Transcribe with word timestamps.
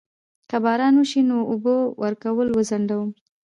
که 0.49 0.57
باران 0.63 0.93
وشي 0.97 1.21
نو 1.29 1.37
اوبه 1.51 1.75
ورکول 2.03 2.47
وځنډوم؟ 2.51 3.09